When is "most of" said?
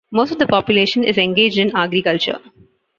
0.09-0.39